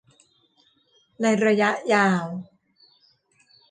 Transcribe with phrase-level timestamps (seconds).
[1.21, 2.23] ในระยะยาว